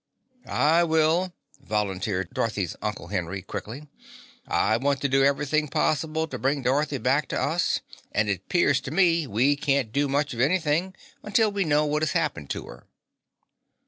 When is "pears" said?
8.49-8.81